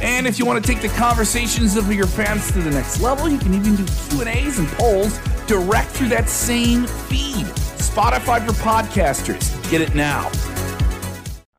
[0.00, 3.28] And if you want to take the conversations of your fans to the next level,
[3.28, 7.46] you can even do Q&As and polls direct through that same feed.
[7.78, 9.70] Spotify for podcasters.
[9.72, 10.30] Get it now.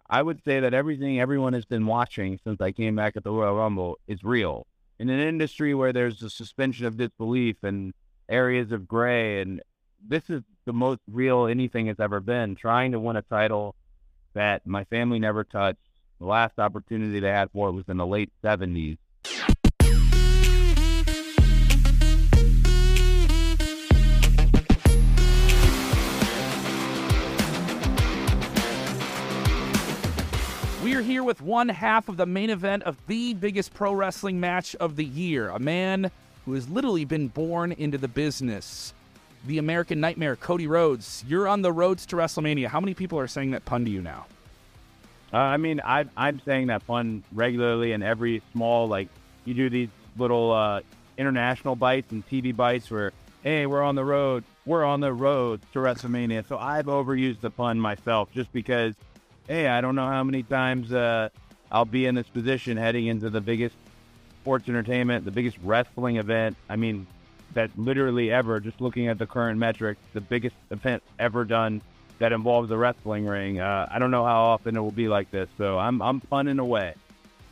[0.10, 3.32] I would say that everything everyone has been watching since I came back at the
[3.32, 4.66] Royal Rumble is real.
[5.00, 7.94] In an industry where there's a suspension of disbelief and
[8.30, 9.62] areas of gray, and
[10.08, 12.56] this is the most real anything has ever been.
[12.56, 13.76] Trying to win a title
[14.34, 15.89] that my family never touched.
[16.20, 18.98] The last opportunity they had for it was in the late 70s.
[30.84, 34.42] We are here with one half of the main event of the biggest pro wrestling
[34.42, 35.48] match of the year.
[35.48, 36.12] A man
[36.44, 38.94] who has literally been born into the business.
[39.48, 41.24] The American Nightmare, Cody Rhodes.
[41.26, 42.68] You're on the Rhodes to WrestleMania.
[42.68, 44.26] How many people are saying that pun to you now?
[45.32, 49.10] Uh, I mean, I, I'm saying that pun regularly in every small, like,
[49.46, 50.82] you do these little uh,
[51.18, 53.14] international bites and TV bites where,
[53.44, 54.44] hey, we're on the road.
[54.66, 56.48] We're on the road to WrestleMania.
[56.48, 58.96] So I've overused the pun myself just because,
[59.48, 61.30] hey, I don't know how many times uh,
[61.72, 63.76] I'll be in this position heading into the biggest
[64.42, 66.58] sports entertainment, the biggest wrestling event.
[66.70, 67.06] I mean,
[67.54, 71.82] that literally ever, just looking at the current metrics, the biggest event ever done
[72.20, 73.60] that involves a wrestling ring.
[73.60, 76.60] Uh, I don't know how often it will be like this, so I'm I'm punning
[76.60, 76.94] away.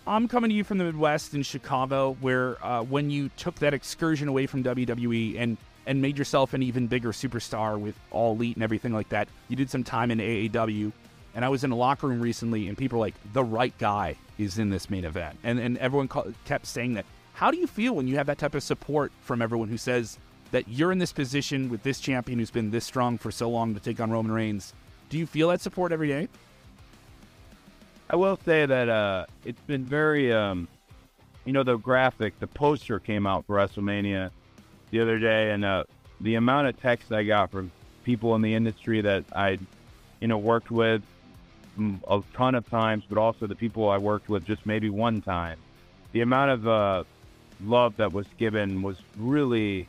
[0.06, 3.74] I'm coming to you from the Midwest in Chicago, where uh, when you took that
[3.74, 8.58] excursion away from WWE and and made yourself an even bigger superstar with All Elite
[8.58, 10.92] and everything like that, you did some time in AAW.
[11.34, 14.16] And I was in a locker room recently, and people were like, "The right guy
[14.38, 16.10] is in this main event," and and everyone
[16.46, 17.06] kept saying that.
[17.34, 20.18] How do you feel when you have that type of support from everyone who says
[20.52, 23.74] that you're in this position with this champion who's been this strong for so long
[23.74, 24.74] to take on Roman Reigns?
[25.10, 26.28] Do you feel that support every day?
[28.10, 30.68] I will say that uh, it's been very, um,
[31.46, 34.32] you know, the graphic, the poster came out for WrestleMania
[34.92, 35.84] the other day, and uh,
[36.22, 37.72] the amount of text I got from
[38.06, 39.60] people in the industry that I,
[40.22, 41.02] you know, worked with
[42.08, 45.60] a ton of times, but also the people I worked with just maybe one time.
[46.14, 47.04] The amount of uh,
[47.64, 49.88] love that was given was really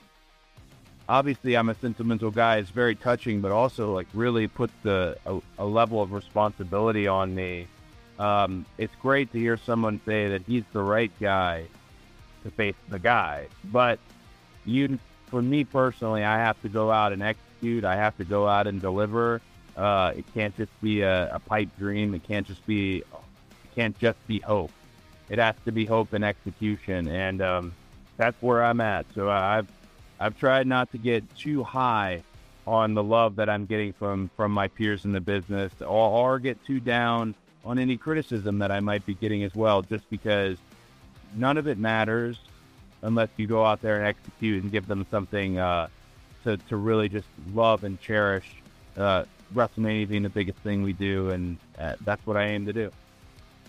[1.09, 2.57] obviously I'm a sentimental guy.
[2.59, 7.35] It's very touching, but also like really puts the a, a level of responsibility on
[7.35, 7.67] me
[8.19, 11.65] um, it's great to hear someone say that he's the right guy
[12.43, 13.47] to face the guy.
[13.65, 13.99] But
[14.65, 17.85] you, for me personally, I have to go out and execute.
[17.85, 19.41] I have to go out and deliver.
[19.77, 22.15] Uh, it can't just be a, a pipe dream.
[22.15, 22.99] It can't just be.
[22.99, 24.73] It can't just be hope.
[25.29, 27.73] It has to be hope and execution, and um,
[28.17, 29.07] that's where I'm at.
[29.15, 29.69] So I've
[30.21, 32.23] I've tried not to get too high
[32.67, 36.39] on the love that I'm getting from from my peers in the business, or, or
[36.39, 37.35] get too down
[37.65, 40.59] on any criticism that I might be getting as well, just because
[41.35, 42.39] none of it matters
[43.03, 45.89] unless you go out there and execute and give them something uh,
[46.45, 48.47] to, to really just love and cherish.
[48.97, 49.25] Uh,
[49.55, 52.91] WrestleMania being the biggest thing we do, and uh, that's what I aim to do.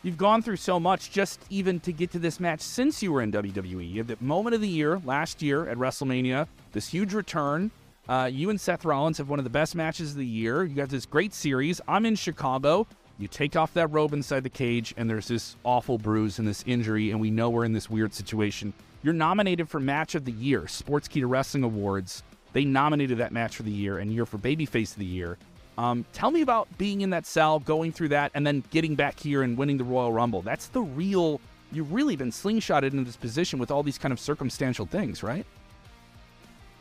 [0.02, 3.22] You've gone through so much just even to get to this match since you were
[3.22, 3.92] in WWE.
[3.92, 7.70] You have the moment of the year last year at WrestleMania, this huge return.
[8.08, 10.64] Uh, you and Seth Rollins have one of the best matches of the year.
[10.64, 11.82] You got this great series.
[11.86, 12.88] I'm in Chicago.
[13.18, 16.64] You take off that robe inside the cage, and there's this awful bruise and this
[16.66, 18.72] injury, and we know we're in this weird situation.
[19.04, 22.24] You're nominated for Match of the Year, Sportskeeda Wrestling Awards.
[22.54, 25.38] They nominated that match for the year, and you're for Babyface of the Year.
[25.80, 29.18] Um, tell me about being in that cell, going through that, and then getting back
[29.18, 30.42] here and winning the Royal Rumble.
[30.42, 31.40] That's the real.
[31.72, 35.46] You've really been slingshotted into this position with all these kind of circumstantial things, right?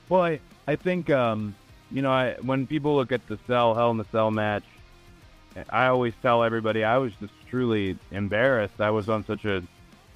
[0.09, 1.55] Well, I, I think, um,
[1.93, 4.65] you know, I, when people look at the Cell, Hell in the Cell match,
[5.71, 8.81] I always tell everybody I was just truly embarrassed.
[8.81, 9.63] I was on such a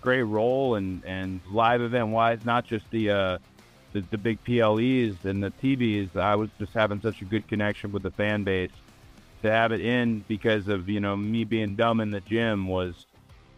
[0.01, 3.39] great roll and and live event wise, not just the uh,
[3.93, 6.17] the, the big PLEs and the TVs.
[6.17, 8.71] I was just having such a good connection with the fan base.
[9.43, 13.07] To have it in because of you know me being dumb in the gym was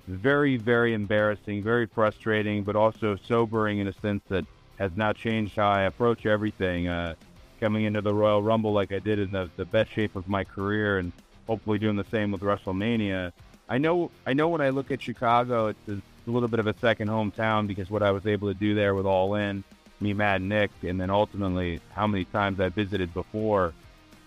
[0.06, 4.46] very very embarrassing, very frustrating, but also sobering in a sense that
[4.78, 6.88] has now changed how I approach everything.
[6.88, 7.14] Uh,
[7.60, 10.44] coming into the Royal Rumble like I did in the, the best shape of my
[10.44, 11.12] career and
[11.46, 13.32] hopefully doing the same with WrestleMania.
[13.68, 16.78] I know I know when I look at Chicago, it's a little bit of a
[16.78, 19.64] second hometown because what I was able to do there with All In,
[20.04, 23.72] me, Matt Nick, and then ultimately how many times I visited before.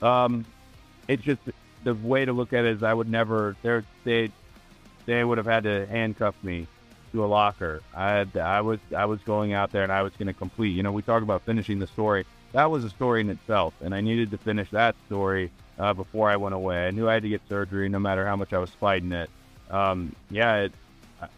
[0.01, 0.45] Um,
[1.07, 1.39] it's just
[1.83, 3.55] the way to look at it is I would never.
[4.03, 4.31] They
[5.05, 6.67] they would have had to handcuff me
[7.13, 7.81] to a locker.
[7.95, 10.75] I I was I was going out there and I was going to complete.
[10.75, 12.25] You know, we talk about finishing the story.
[12.51, 16.29] That was a story in itself, and I needed to finish that story uh, before
[16.29, 16.87] I went away.
[16.87, 19.29] I knew I had to get surgery, no matter how much I was fighting it.
[19.69, 20.71] Um, yeah, it,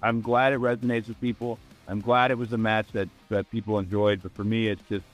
[0.02, 1.60] I'm glad it resonates with people.
[1.90, 4.22] I'm glad it was a match that that people enjoyed.
[4.22, 5.06] But for me, it's just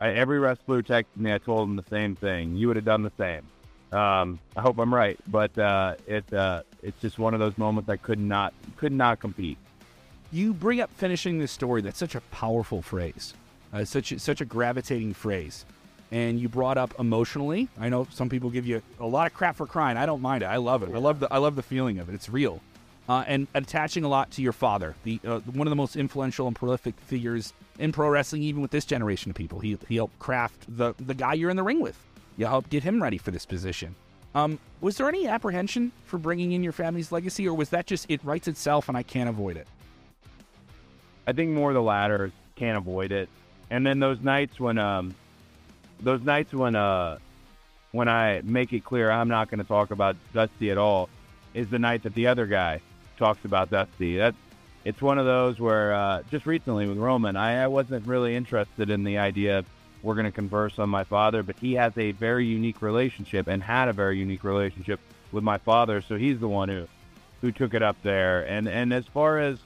[0.00, 1.32] I, every wrestler texted me.
[1.32, 2.56] I told them the same thing.
[2.56, 3.42] You would have done the same.
[3.96, 7.88] Um, I hope I'm right, but uh, it uh, it's just one of those moments
[7.88, 9.58] I could not could not compete.
[10.32, 11.82] You bring up finishing the story.
[11.82, 13.34] That's such a powerful phrase,
[13.72, 15.64] uh, such such a gravitating phrase.
[16.10, 17.68] And you brought up emotionally.
[17.78, 19.96] I know some people give you a lot of crap for crying.
[19.96, 20.46] I don't mind it.
[20.46, 20.90] I love it.
[20.92, 22.14] I love the I love the feeling of it.
[22.14, 22.60] It's real.
[23.08, 26.46] Uh, and attaching a lot to your father, the uh, one of the most influential
[26.46, 29.58] and prolific figures in pro wrestling, even with this generation of people.
[29.58, 31.98] He, he helped craft the the guy you're in the ring with.
[32.36, 33.96] You helped get him ready for this position.
[34.34, 38.06] Um, was there any apprehension for bringing in your family's legacy, or was that just
[38.08, 39.66] it writes itself and I can't avoid it?
[41.26, 42.32] I think more the latter.
[42.54, 43.28] Can't avoid it.
[43.70, 45.14] And then those nights when um,
[46.00, 47.18] those nights when uh,
[47.90, 51.08] when I make it clear I'm not going to talk about Dusty at all,
[51.52, 52.80] is the night that the other guy
[53.22, 54.16] talks about Dusty.
[54.16, 54.34] That
[54.84, 58.90] it's one of those where uh, just recently with Roman, I, I wasn't really interested
[58.90, 59.66] in the idea of
[60.02, 63.62] we're going to converse on my father, but he has a very unique relationship and
[63.62, 64.98] had a very unique relationship
[65.30, 66.88] with my father, so he's the one who
[67.40, 68.42] who took it up there.
[68.42, 69.58] And and as far as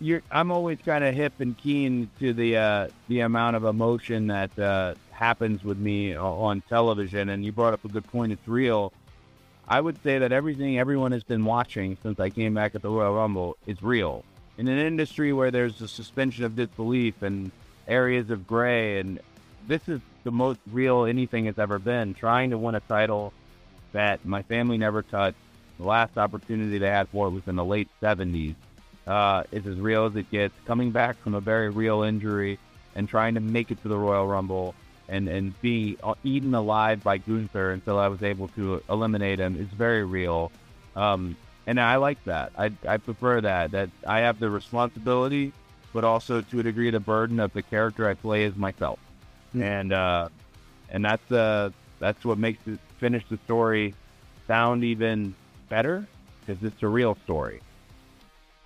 [0.00, 4.28] you're, I'm always kind of hip and keen to the uh, the amount of emotion
[4.28, 7.28] that uh, happens with me on television.
[7.28, 8.94] And you brought up a good point; it's real.
[9.70, 12.90] I would say that everything everyone has been watching since I came back at the
[12.90, 14.24] Royal Rumble is real.
[14.58, 17.52] In an industry where there's a suspension of disbelief and
[17.86, 19.20] areas of gray, and
[19.68, 22.14] this is the most real anything has ever been.
[22.14, 23.32] Trying to win a title
[23.92, 25.38] that my family never touched.
[25.78, 28.56] The last opportunity they had for it was in the late 70s.
[29.06, 30.52] Uh, is as real as it gets.
[30.66, 32.58] Coming back from a very real injury
[32.96, 34.74] and trying to make it to the Royal Rumble
[35.10, 39.56] and and be uh, eaten alive by Gunther until I was able to eliminate him
[39.56, 40.50] is very real.
[40.96, 41.36] Um,
[41.66, 42.52] and I like that.
[42.56, 43.72] I I prefer that.
[43.72, 45.52] That I have the responsibility,
[45.92, 48.98] but also to a degree the burden of the character I play as myself.
[49.50, 49.62] Mm-hmm.
[49.62, 50.28] And uh,
[50.88, 53.94] and that's uh that's what makes it finish the story
[54.46, 55.34] sound even
[55.68, 56.06] better
[56.40, 57.60] because it's a real story.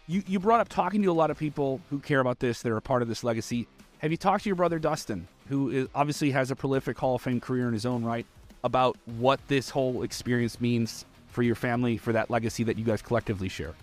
[0.07, 2.63] You you brought up talking to a lot of people who care about this.
[2.63, 3.67] They're a part of this legacy.
[3.99, 7.23] Have you talked to your brother Dustin, who is, obviously has a prolific Hall of
[7.23, 8.27] Fame career in his own right,
[8.63, 13.03] about what this whole experience means for your family, for that legacy that you guys
[13.03, 13.75] collectively share?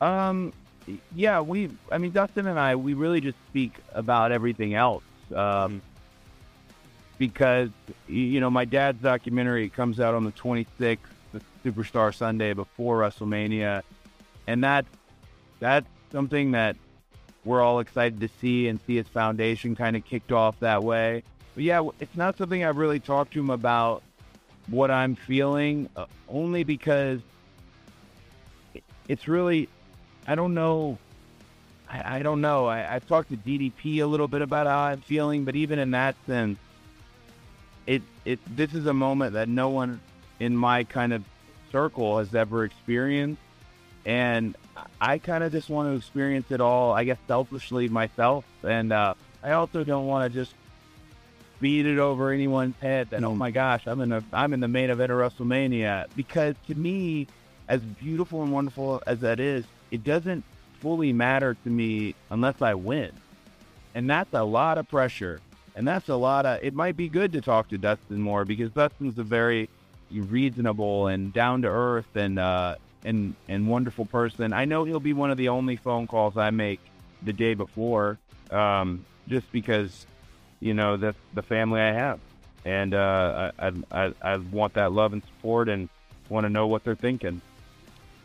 [0.00, 0.52] Um,
[1.14, 1.70] yeah, we.
[1.90, 5.04] I mean, Dustin and I, we really just speak about everything else.
[5.34, 5.80] Um,
[7.18, 7.70] because
[8.08, 10.98] you know, my dad's documentary comes out on the 26th,
[11.32, 13.82] the Superstar Sunday before WrestleMania,
[14.46, 14.86] and that
[15.60, 16.76] that's something that
[17.44, 21.22] we're all excited to see and see its foundation kind of kicked off that way.
[21.54, 24.02] But yeah, it's not something I've really talked to him about
[24.68, 27.20] what I'm feeling, uh, only because
[29.08, 29.68] it's really,
[30.26, 30.98] I don't know.
[31.90, 32.66] I, I don't know.
[32.66, 35.90] I, I've talked to DDP a little bit about how I'm feeling, but even in
[35.90, 36.58] that sense,
[37.86, 40.00] it it this is a moment that no one
[40.38, 41.24] in my kind of
[41.72, 43.42] circle has ever experienced
[44.04, 44.56] and
[45.00, 48.44] I kind of just want to experience it all, I guess, selfishly myself.
[48.62, 50.54] And uh, I also don't want to just
[51.60, 54.68] beat it over anyone's head that, oh my gosh, I'm in a, I'm in the
[54.68, 56.06] main event of WrestleMania.
[56.16, 57.28] Because to me,
[57.68, 60.44] as beautiful and wonderful as that is, it doesn't
[60.80, 63.12] fully matter to me unless I win.
[63.94, 65.40] And that's a lot of pressure.
[65.74, 68.70] And that's a lot of, it might be good to talk to Dustin more because
[68.72, 69.68] Dustin's a very
[70.10, 74.52] reasonable and down to earth and, uh, and and wonderful person.
[74.52, 76.80] I know he'll be one of the only phone calls I make
[77.22, 78.18] the day before,
[78.50, 80.06] um, just because
[80.60, 82.20] you know that's the family I have,
[82.64, 85.88] and uh, I, I I want that love and support, and
[86.28, 87.40] want to know what they're thinking.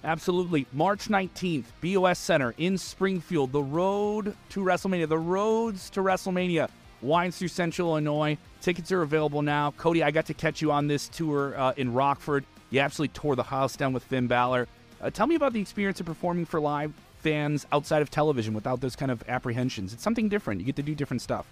[0.03, 0.67] Absolutely.
[0.71, 3.51] March 19th, BOS Center in Springfield.
[3.51, 5.09] The road to WrestleMania.
[5.09, 6.69] The Rhodes to WrestleMania
[7.01, 8.37] winds through Central Illinois.
[8.61, 9.71] Tickets are available now.
[9.71, 12.45] Cody, I got to catch you on this tour uh, in Rockford.
[12.69, 14.67] You absolutely tore the house down with Finn Balor.
[15.01, 18.81] Uh, tell me about the experience of performing for live fans outside of television without
[18.81, 19.93] those kind of apprehensions.
[19.93, 20.59] It's something different.
[20.59, 21.45] You get to do different stuff.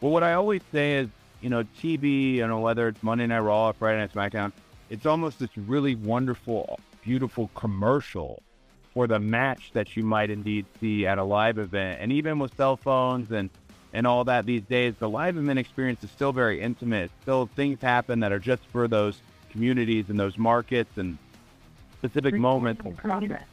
[0.00, 1.08] Well, what I always say is,
[1.40, 4.52] you know, TV, you know, whether it's Monday Night Raw or Friday Night SmackDown,
[4.90, 8.42] it's almost this really wonderful beautiful commercial
[8.94, 11.98] for the match that you might indeed see at a live event.
[12.00, 13.50] And even with cell phones and
[13.94, 17.10] and all that these days, the live event experience is still very intimate.
[17.22, 19.20] Still things happen that are just for those
[19.52, 21.18] communities and those markets and
[21.98, 22.82] specific moments.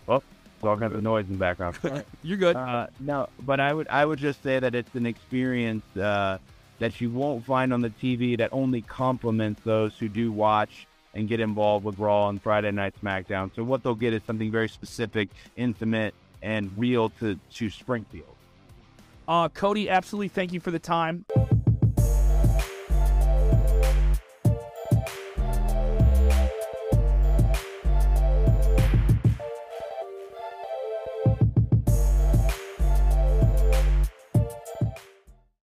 [0.07, 0.23] Oh,
[0.63, 1.77] all kinds of noise in the background.
[2.23, 2.55] You're good.
[2.55, 6.37] Uh, no, but I would I would just say that it's an experience uh,
[6.79, 11.27] that you won't find on the TV that only complements those who do watch and
[11.27, 13.51] get involved with Raw and Friday Night SmackDown.
[13.55, 18.35] So what they'll get is something very specific, intimate, and real to to Springfield.
[19.27, 21.25] Uh, Cody, absolutely thank you for the time.